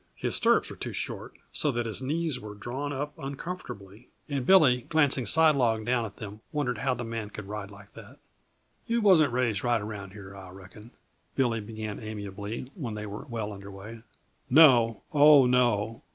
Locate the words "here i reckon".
10.13-10.89